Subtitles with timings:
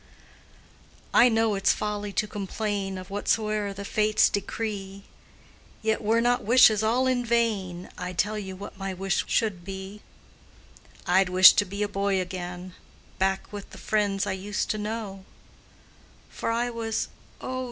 [1.13, 5.03] I know it's folly to complain Of whatsoe'er the Fates decree;
[5.83, 10.01] Yet were not wishes all in vain, I tell you what my wish should be:
[11.05, 12.73] I'd wish to be a boy again,
[13.19, 15.23] Back with the friends I used to know;
[16.31, 17.09] For I was,
[17.39, 17.59] oh!